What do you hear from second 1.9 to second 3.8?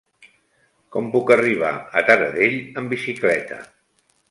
a Taradell amb bicicleta?